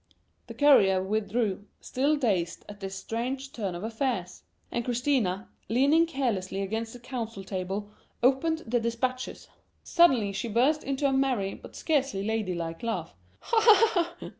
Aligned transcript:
The 0.47 0.55
courier 0.55 1.03
withdrew, 1.03 1.65
still 1.79 2.15
dazed 2.15 2.65
at 2.67 2.79
this 2.79 2.95
strange 2.95 3.53
turn 3.53 3.75
of 3.75 3.83
affairs; 3.83 4.41
and 4.71 4.83
Christina, 4.83 5.47
leaning 5.69 6.07
carelessly 6.07 6.61
against 6.63 6.93
the 6.93 6.99
council 6.99 7.43
table, 7.43 7.91
opened 8.23 8.63
the 8.65 8.79
dispatches. 8.79 9.47
Suddenly 9.83 10.31
she 10.31 10.47
burst 10.47 10.83
into 10.83 11.05
a 11.07 11.13
merry 11.13 11.53
but 11.53 11.75
scarcely 11.75 12.23
lady 12.25 12.55
like 12.55 12.81
laugh. 12.81 13.13
"Ha, 13.41 13.59
ha, 13.61 13.87
ha! 13.93 14.15